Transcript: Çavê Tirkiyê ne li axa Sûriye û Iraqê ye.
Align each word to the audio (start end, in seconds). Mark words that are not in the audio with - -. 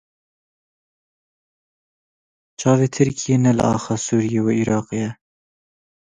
Çavê 2.59 2.87
Tirkiyê 2.93 3.37
ne 3.43 3.51
li 3.57 3.63
axa 3.73 3.95
Sûriye 4.05 4.41
û 4.47 4.49
Iraqê 4.61 4.97
ye. 5.03 5.11